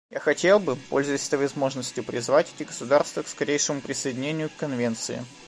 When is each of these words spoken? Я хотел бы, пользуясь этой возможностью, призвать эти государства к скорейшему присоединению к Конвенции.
Я 0.09 0.19
хотел 0.19 0.57
бы, 0.59 0.77
пользуясь 0.89 1.27
этой 1.27 1.37
возможностью, 1.37 2.03
призвать 2.03 2.51
эти 2.57 2.67
государства 2.67 3.21
к 3.21 3.27
скорейшему 3.27 3.81
присоединению 3.81 4.49
к 4.49 4.55
Конвенции. 4.55 5.23